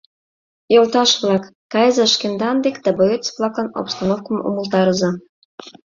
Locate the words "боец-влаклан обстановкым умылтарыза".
2.97-5.09